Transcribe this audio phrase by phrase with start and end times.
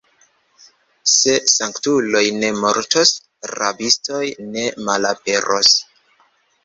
[1.15, 3.13] Se sanktuloj ne mortos,
[3.59, 4.25] rabistoj
[4.57, 5.71] ne malaperos.